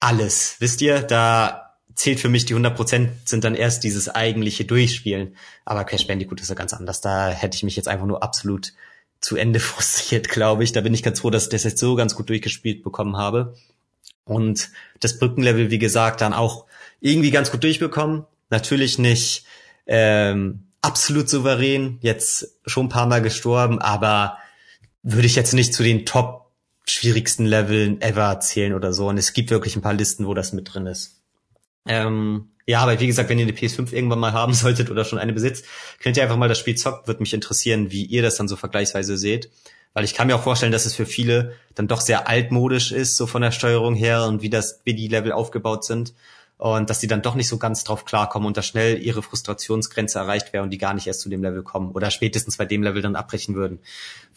[0.00, 0.56] alles.
[0.58, 5.36] Wisst ihr, da zählt für mich die 100% sind dann erst dieses eigentliche Durchspielen.
[5.64, 7.00] Aber Crash Bandicoot ist ja ganz anders.
[7.00, 8.74] Da hätte ich mich jetzt einfach nur absolut
[9.20, 10.72] zu Ende frustriert, glaube ich.
[10.72, 13.54] Da bin ich ganz froh, dass ich das jetzt so ganz gut durchgespielt bekommen habe.
[14.24, 16.66] Und das Brückenlevel, wie gesagt, dann auch
[17.00, 18.24] irgendwie ganz gut durchbekommen.
[18.50, 19.44] Natürlich nicht
[19.86, 24.38] ähm, absolut souverän, jetzt schon ein paar Mal gestorben, aber
[25.02, 26.50] würde ich jetzt nicht zu den Top
[26.88, 29.08] schwierigsten Leveln ever zählen oder so.
[29.08, 31.20] Und es gibt wirklich ein paar Listen, wo das mit drin ist.
[31.86, 35.18] Ähm, ja, aber wie gesagt, wenn ihr eine PS5 irgendwann mal haben solltet oder schon
[35.18, 35.64] eine besitzt,
[36.00, 37.06] könnt ihr einfach mal das Spiel zocken.
[37.06, 39.50] Würde mich interessieren, wie ihr das dann so vergleichsweise seht.
[39.94, 43.16] Weil ich kann mir auch vorstellen, dass es für viele dann doch sehr altmodisch ist,
[43.16, 46.12] so von der Steuerung her und wie das, wie die Level aufgebaut sind.
[46.58, 50.18] Und dass die dann doch nicht so ganz drauf klarkommen und da schnell ihre Frustrationsgrenze
[50.18, 52.82] erreicht wäre und die gar nicht erst zu dem Level kommen oder spätestens bei dem
[52.82, 53.78] Level dann abbrechen würden.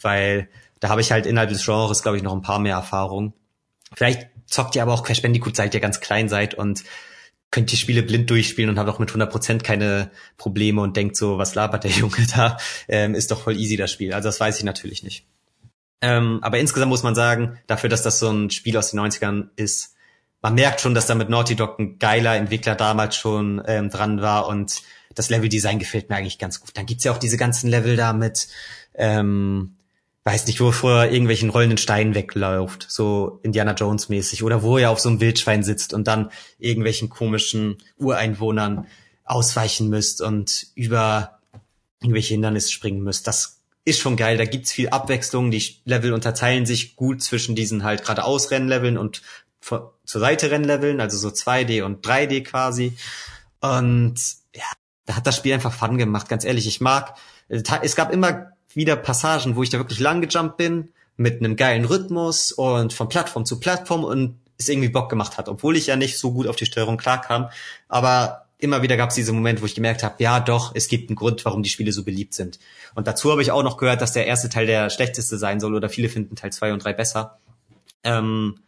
[0.00, 0.48] Weil
[0.80, 3.32] da habe ich halt innerhalb des Genres, glaube ich, noch ein paar mehr Erfahrungen.
[3.94, 6.84] Vielleicht zockt ihr aber auch Crash Bandicoot, seit ihr ganz klein seid und
[7.50, 11.38] könnt die Spiele blind durchspielen und habt auch mit 100% keine Probleme und denkt so,
[11.38, 12.56] was labert der Junge da?
[12.88, 14.12] Ähm, ist doch voll easy das Spiel.
[14.12, 15.26] Also das weiß ich natürlich nicht.
[16.00, 19.48] Ähm, aber insgesamt muss man sagen, dafür, dass das so ein Spiel aus den 90ern
[19.56, 19.94] ist,
[20.42, 24.22] man merkt schon, dass da mit Naughty Dog ein geiler Entwickler damals schon ähm, dran
[24.22, 24.82] war und
[25.14, 26.70] das Leveldesign gefällt mir eigentlich ganz gut.
[26.74, 28.48] Dann gibt's ja auch diese ganzen Level da mit,
[28.94, 29.76] ähm,
[30.24, 34.90] weiß nicht, wo vor irgendwelchen rollenden Steinen wegläuft, so Indiana Jones mäßig, oder wo er
[34.90, 38.86] auf so einem Wildschwein sitzt und dann irgendwelchen komischen Ureinwohnern
[39.24, 41.40] ausweichen müsst und über
[42.00, 43.26] irgendwelche Hindernisse springen müsst.
[43.26, 44.36] Das ist schon geil.
[44.36, 45.50] Da gibt's viel Abwechslung.
[45.50, 49.22] Die Level unterteilen sich gut zwischen diesen halt geradeaus Rennleveln und
[49.60, 52.96] zur Seite Rennleveln, also so 2D und 3D quasi.
[53.60, 54.16] Und
[54.54, 54.64] ja,
[55.06, 56.66] da hat das Spiel einfach Fun gemacht, ganz ehrlich.
[56.66, 57.16] Ich mag,
[57.48, 61.84] es gab immer wieder Passagen, wo ich da wirklich lang gejumpt bin, mit einem geilen
[61.84, 65.96] Rhythmus und von Plattform zu Plattform und es irgendwie Bock gemacht hat, obwohl ich ja
[65.96, 67.48] nicht so gut auf die Steuerung klarkam.
[67.88, 71.08] Aber immer wieder gab es diese Momente, wo ich gemerkt habe, ja doch, es gibt
[71.08, 72.58] einen Grund, warum die Spiele so beliebt sind.
[72.94, 75.74] Und dazu habe ich auch noch gehört, dass der erste Teil der schlechteste sein soll
[75.74, 77.38] oder viele finden Teil zwei und drei besser.
[78.04, 78.60] Ähm,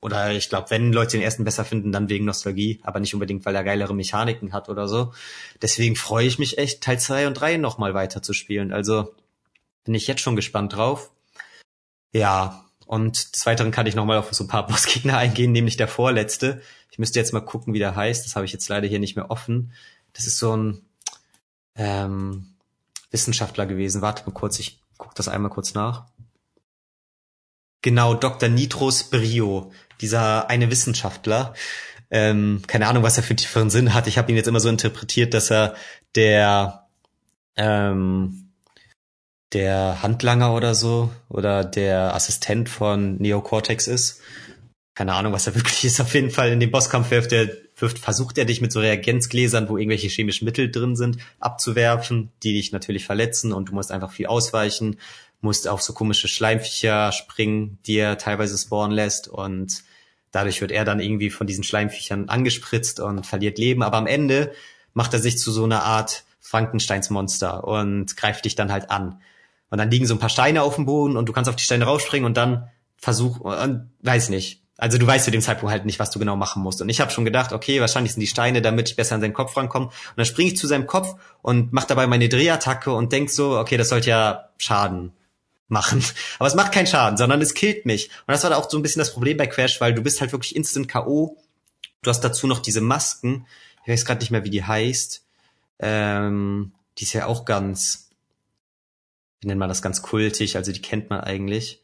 [0.00, 3.44] oder ich glaube, wenn Leute den ersten besser finden, dann wegen Nostalgie, aber nicht unbedingt,
[3.44, 5.12] weil er geilere Mechaniken hat oder so.
[5.60, 8.72] Deswegen freue ich mich echt, Teil zwei und drei nochmal weiter zu spielen.
[8.72, 9.12] Also
[9.84, 11.10] bin ich jetzt schon gespannt drauf.
[12.12, 15.88] Ja, und des Weiteren kann ich nochmal auf so ein paar Bossgegner eingehen, nämlich der
[15.88, 16.60] vorletzte.
[16.90, 18.24] Ich müsste jetzt mal gucken, wie der heißt.
[18.24, 19.72] Das habe ich jetzt leider hier nicht mehr offen.
[20.12, 20.82] Das ist so ein
[21.76, 22.54] ähm,
[23.10, 24.02] Wissenschaftler gewesen.
[24.02, 26.06] Warte mal kurz, ich gucke das einmal kurz nach.
[27.82, 28.48] Genau, Dr.
[28.48, 31.54] Nitros Brio, dieser eine Wissenschaftler.
[32.10, 34.06] Ähm, keine Ahnung, was er für tieferen Sinn hat.
[34.06, 35.76] Ich habe ihn jetzt immer so interpretiert, dass er
[36.16, 36.88] der
[37.56, 38.49] ähm,
[39.52, 44.20] der Handlanger oder so oder der Assistent von Neocortex ist.
[44.94, 46.00] Keine Ahnung, was er wirklich ist.
[46.00, 49.68] Auf jeden Fall in dem Bosskampf wirft er, wirft, versucht er dich mit so Reagenzgläsern,
[49.68, 54.12] wo irgendwelche chemischen Mittel drin sind, abzuwerfen, die dich natürlich verletzen und du musst einfach
[54.12, 54.98] viel ausweichen,
[55.40, 59.82] musst auf so komische Schleimviecher springen, die er teilweise spawnen lässt und
[60.32, 63.82] dadurch wird er dann irgendwie von diesen Schleimviechern angespritzt und verliert Leben.
[63.82, 64.52] Aber am Ende
[64.94, 69.20] macht er sich zu so einer Art Frankensteins Monster und greift dich dann halt an.
[69.70, 71.64] Und dann liegen so ein paar Steine auf dem Boden und du kannst auf die
[71.64, 74.62] Steine rausspringen und dann versuch, und weiß nicht.
[74.76, 76.80] Also du weißt zu dem Zeitpunkt halt nicht, was du genau machen musst.
[76.80, 79.34] Und ich habe schon gedacht, okay, wahrscheinlich sind die Steine, damit ich besser an seinen
[79.34, 79.86] Kopf rankomme.
[79.86, 83.58] Und dann springe ich zu seinem Kopf und mache dabei meine Drehattacke und denk so,
[83.58, 85.12] okay, das sollte ja Schaden
[85.68, 86.02] machen.
[86.38, 88.08] Aber es macht keinen Schaden, sondern es killt mich.
[88.26, 90.22] Und das war da auch so ein bisschen das Problem bei Crash, weil du bist
[90.22, 91.36] halt wirklich instant K.O.
[92.00, 93.46] Du hast dazu noch diese Masken.
[93.84, 95.24] Ich weiß gerade nicht mehr, wie die heißt.
[95.78, 98.09] Ähm, die ist ja auch ganz
[99.40, 101.82] wie nennt man das ganz kultig, also die kennt man eigentlich.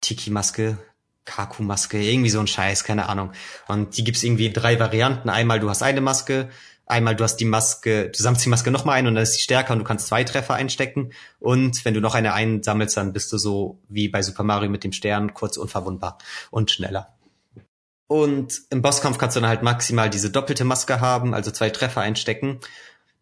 [0.00, 0.78] Tiki-Maske,
[1.24, 3.32] Kaku-Maske, irgendwie so ein Scheiß, keine Ahnung.
[3.68, 5.28] Und die gibt's irgendwie drei Varianten.
[5.28, 6.50] Einmal du hast eine Maske,
[6.86, 9.42] einmal du hast die Maske, du sammelst die Maske nochmal ein und dann ist die
[9.42, 11.12] stärker und du kannst zwei Treffer einstecken.
[11.38, 14.82] Und wenn du noch eine einsammelst, dann bist du so wie bei Super Mario mit
[14.82, 16.18] dem Stern kurz unverwundbar
[16.50, 17.14] und schneller.
[18.08, 22.02] Und im Bosskampf kannst du dann halt maximal diese doppelte Maske haben, also zwei Treffer
[22.02, 22.60] einstecken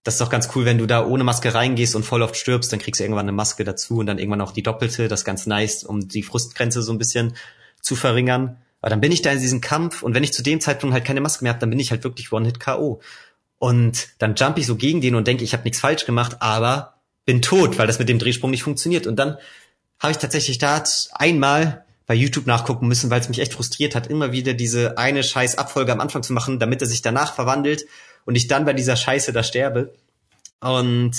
[0.02, 2.72] das ist doch ganz cool, wenn du da ohne Maske reingehst und voll oft stirbst,
[2.72, 5.24] dann kriegst du irgendwann eine Maske dazu und dann irgendwann auch die doppelte, das ist
[5.26, 7.34] ganz nice, um die Frustgrenze so ein bisschen
[7.82, 8.56] zu verringern.
[8.80, 11.04] Aber dann bin ich da in diesem Kampf und wenn ich zu dem Zeitpunkt halt
[11.04, 13.00] keine Maske mehr habe, dann bin ich halt wirklich One-Hit-K.O.
[13.58, 16.94] Und dann jump ich so gegen den und denke, ich habe nichts falsch gemacht, aber
[17.26, 19.06] bin tot, weil das mit dem Drehsprung nicht funktioniert.
[19.06, 19.36] Und dann
[19.98, 20.82] habe ich tatsächlich da
[21.12, 25.22] einmal bei YouTube nachgucken müssen, weil es mich echt frustriert hat, immer wieder diese eine
[25.22, 27.84] scheiß Abfolge am Anfang zu machen, damit er sich danach verwandelt
[28.30, 29.92] und ich dann bei dieser Scheiße da sterbe.
[30.60, 31.10] Und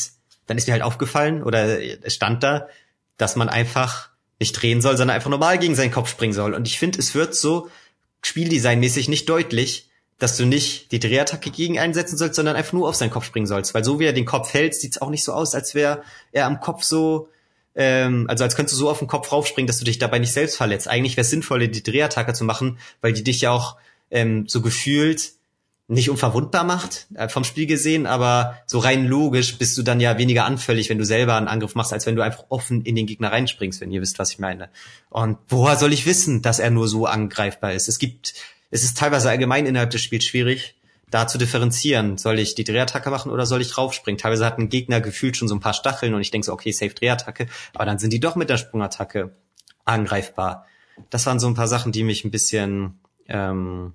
[0.47, 2.69] dann ist mir halt aufgefallen oder es stand da,
[3.17, 4.07] dass man einfach
[4.39, 6.53] nicht drehen soll, sondern einfach normal gegen seinen Kopf springen soll.
[6.53, 7.69] Und ich finde, es wird so
[8.21, 12.95] spieldesignmäßig nicht deutlich, dass du nicht die Drehattacke gegen einsetzen sollst, sondern einfach nur auf
[12.95, 13.73] seinen Kopf springen sollst.
[13.73, 16.45] Weil so wie er den Kopf hält, sieht's auch nicht so aus, als wäre er
[16.45, 17.27] am Kopf so,
[17.75, 20.31] ähm, also als könntest du so auf den Kopf raufspringen, dass du dich dabei nicht
[20.31, 20.87] selbst verletzt.
[20.87, 23.75] Eigentlich wäre es sinnvoll, die Drehattacke zu machen, weil die dich ja auch
[24.11, 25.33] ähm, so gefühlt
[25.91, 30.17] nicht unverwundbar macht, äh, vom Spiel gesehen, aber so rein logisch bist du dann ja
[30.17, 33.05] weniger anfällig, wenn du selber einen Angriff machst, als wenn du einfach offen in den
[33.05, 34.69] Gegner reinspringst, wenn ihr wisst, was ich meine.
[35.09, 37.89] Und woher soll ich wissen, dass er nur so angreifbar ist?
[37.89, 38.33] Es gibt,
[38.69, 40.75] es ist teilweise allgemein innerhalb des Spiels schwierig,
[41.09, 42.17] da zu differenzieren.
[42.17, 44.17] Soll ich die Drehattacke machen oder soll ich raufspringen?
[44.17, 46.71] Teilweise hat ein Gegner gefühlt schon so ein paar Stacheln und ich denke so, okay,
[46.71, 49.35] safe Drehattacke, aber dann sind die doch mit der Sprungattacke
[49.83, 50.65] angreifbar.
[51.09, 53.93] Das waren so ein paar Sachen, die mich ein bisschen ähm,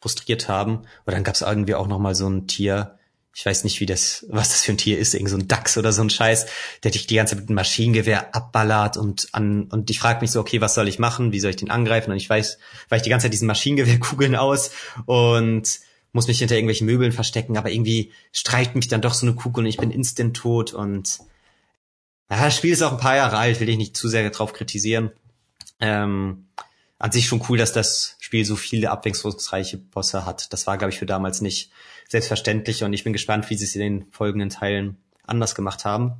[0.00, 0.78] frustriert haben.
[1.04, 2.98] Und dann gab es irgendwie auch noch mal so ein Tier,
[3.34, 5.78] ich weiß nicht, wie das, was das für ein Tier ist, irgend so ein Dachs
[5.78, 6.46] oder so ein Scheiß,
[6.82, 10.32] der dich die ganze Zeit mit einem Maschinengewehr abballert und an, und ich frage mich
[10.32, 11.32] so, okay, was soll ich machen?
[11.32, 12.10] Wie soll ich den angreifen?
[12.10, 12.58] Und ich weiß,
[12.88, 14.70] weil ich die ganze Zeit diesen Maschinengewehrkugeln aus
[15.06, 15.80] und
[16.12, 19.64] muss mich hinter irgendwelchen Möbeln verstecken, aber irgendwie streicht mich dann doch so eine Kugel
[19.64, 21.18] und ich bin instant tot und
[22.30, 24.52] ja, das Spiel ist auch ein paar Jahre alt, will ich nicht zu sehr drauf
[24.52, 25.12] kritisieren.
[25.80, 26.48] Ähm,
[26.98, 30.52] an sich schon cool, dass das Spiel so viele abwechslungsreiche Bosse hat.
[30.52, 31.70] Das war, glaube ich, für damals nicht
[32.08, 36.14] selbstverständlich und ich bin gespannt, wie sie es in den folgenden Teilen anders gemacht haben.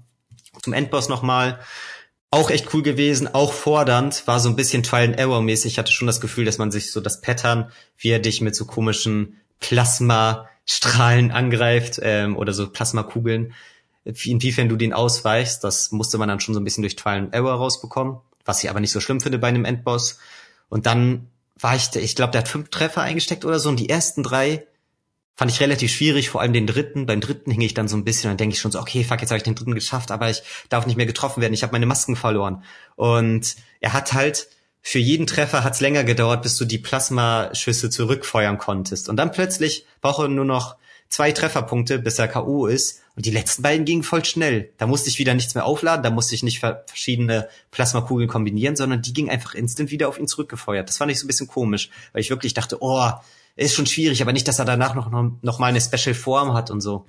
[0.63, 1.61] Zum Endboss nochmal.
[2.31, 5.73] Auch echt cool gewesen, auch fordernd, war so ein bisschen Trial and Error mäßig.
[5.73, 8.55] Ich hatte schon das Gefühl, dass man sich so das Pattern, wie er dich mit
[8.55, 13.55] so komischen Plasmastrahlen angreift ähm, oder so Plasmakugeln,
[14.05, 17.35] inwiefern du den ausweichst, das musste man dann schon so ein bisschen durch Trial and
[17.35, 20.19] Error rausbekommen, was ich aber nicht so schlimm finde bei einem Endboss.
[20.69, 21.29] Und dann
[21.59, 24.67] war ich, ich glaube, der hat fünf Treffer eingesteckt oder so und die ersten drei
[25.35, 27.07] fand ich relativ schwierig, vor allem den dritten.
[27.07, 29.21] Beim dritten hing ich dann so ein bisschen und denke ich schon so, okay, fuck,
[29.21, 31.55] jetzt habe ich den dritten geschafft, aber ich darf nicht mehr getroffen werden.
[31.55, 32.65] Ich habe meine Masken verloren.
[32.97, 34.49] Und er hat halt
[34.83, 39.09] für jeden Treffer hat's länger gedauert, bis du die Plasmaschüsse zurückfeuern konntest.
[39.09, 40.77] Und dann plötzlich braucht er nur noch
[41.09, 42.67] zwei Trefferpunkte, bis er K.O.
[42.67, 43.03] ist.
[43.17, 44.71] Und die letzten beiden gingen voll schnell.
[44.79, 49.03] Da musste ich wieder nichts mehr aufladen, da musste ich nicht verschiedene Plasmakugeln kombinieren, sondern
[49.03, 50.89] die gingen einfach instant wieder auf ihn zurückgefeuert.
[50.89, 53.11] Das fand ich so ein bisschen komisch, weil ich wirklich dachte, oh,
[53.57, 56.55] ist schon schwierig, aber nicht, dass er danach noch, noch, noch mal eine Special Form
[56.55, 57.07] hat und so.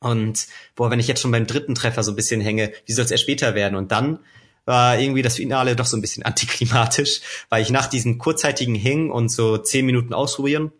[0.00, 3.04] Und boah, wenn ich jetzt schon beim dritten Treffer so ein bisschen hänge, wie soll
[3.04, 3.76] es erst später werden?
[3.76, 4.18] Und dann
[4.64, 9.10] war irgendwie das Finale doch so ein bisschen antiklimatisch, weil ich nach diesem kurzzeitigen Hängen
[9.10, 10.72] und so zehn Minuten ausprobieren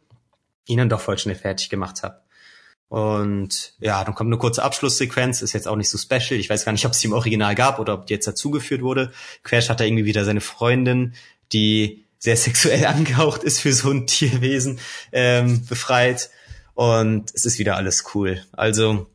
[0.66, 2.20] ihn dann doch voll schnell fertig gemacht habe.
[2.92, 6.38] Und ja, dann kommt eine kurze Abschlusssequenz, ist jetzt auch nicht so special.
[6.38, 8.82] Ich weiß gar nicht, ob es die im Original gab oder ob die jetzt dazugeführt
[8.82, 9.12] wurde.
[9.44, 11.14] Crash hat da irgendwie wieder seine Freundin,
[11.54, 14.78] die sehr sexuell angehaucht ist für so ein Tierwesen,
[15.10, 16.28] ähm, befreit.
[16.74, 18.44] Und es ist wieder alles cool.
[18.52, 19.06] Also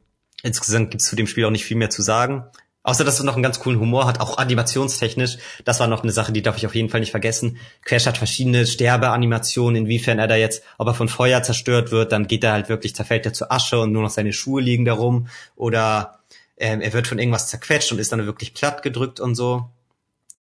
[0.41, 2.45] insgesamt gibt's zu dem Spiel auch nicht viel mehr zu sagen.
[2.87, 5.39] Außer, dass es noch einen ganz coolen Humor hat, auch animationstechnisch.
[5.65, 7.57] Das war noch eine Sache, die darf ich auf jeden Fall nicht vergessen.
[7.83, 12.27] Crash hat verschiedene Sterbeanimationen, inwiefern er da jetzt, ob er von Feuer zerstört wird, dann
[12.27, 14.93] geht er halt wirklich, zerfällt er zu Asche und nur noch seine Schuhe liegen da
[14.93, 15.27] rum.
[15.57, 16.19] Oder
[16.55, 19.69] ähm, er wird von irgendwas zerquetscht und ist dann wirklich platt gedrückt und so.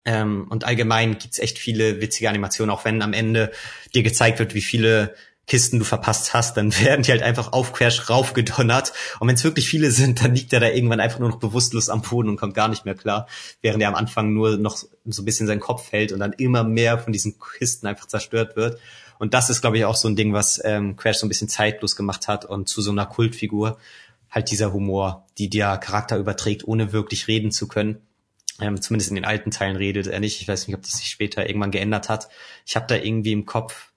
[0.03, 3.53] Ähm, und allgemein gibt's echt viele witzige Animationen, auch wenn am Ende
[3.95, 7.73] dir gezeigt wird, wie viele Kisten du verpasst hast, dann werden die halt einfach auf
[7.73, 8.93] Crash raufgedonnert.
[9.19, 11.89] Und wenn es wirklich viele sind, dann liegt er da irgendwann einfach nur noch bewusstlos
[11.89, 13.27] am Boden und kommt gar nicht mehr klar,
[13.61, 16.63] während er am Anfang nur noch so ein bisschen sein Kopf hält und dann immer
[16.63, 18.79] mehr von diesen Kisten einfach zerstört wird.
[19.19, 21.49] Und das ist, glaube ich, auch so ein Ding, was ähm, Crash so ein bisschen
[21.49, 23.77] zeitlos gemacht hat und zu so einer Kultfigur
[24.29, 28.01] halt dieser Humor, die dir Charakter überträgt, ohne wirklich reden zu können.
[28.59, 30.41] Ähm, zumindest in den alten Teilen redet er nicht.
[30.41, 32.29] Ich weiß nicht, ob das sich später irgendwann geändert hat.
[32.65, 33.92] Ich habe da irgendwie im Kopf,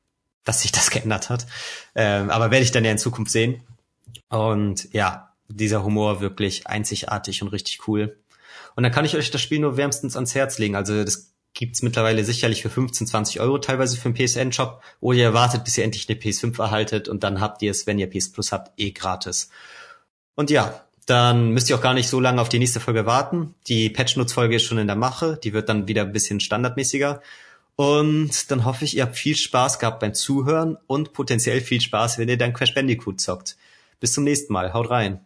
[0.47, 1.47] dass sich das geändert hat.
[1.95, 3.61] Ähm, aber werde ich dann ja in Zukunft sehen.
[4.31, 8.17] Und ja, dieser Humor wirklich einzigartig und richtig cool.
[8.75, 10.75] Und dann kann ich euch das Spiel nur wärmstens ans Herz legen.
[10.75, 14.83] Also das gibt's mittlerweile sicherlich für 15, 20 Euro teilweise für den PSN-Shop.
[15.01, 17.99] Oder ihr wartet, bis ihr endlich eine PS5 erhaltet und dann habt ihr es, wenn
[17.99, 19.51] ihr PS Plus habt, eh gratis.
[20.35, 23.55] Und ja, dann müsst ihr auch gar nicht so lange auf die nächste Folge warten.
[23.69, 25.39] Die Patch-Notes-Folge ist schon in der Mache.
[25.43, 27.23] Die wird dann wieder ein bisschen standardmäßiger.
[27.77, 32.19] Und dann hoffe ich, ihr habt viel Spaß gehabt beim Zuhören und potenziell viel Spaß,
[32.19, 33.57] wenn ihr dann Crash Bandicoot zockt.
[34.01, 34.73] Bis zum nächsten Mal.
[34.73, 35.21] Haut rein.